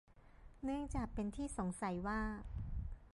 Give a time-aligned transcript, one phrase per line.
[0.63, 2.19] เนื่องจากเป็นที่สงสัยว่า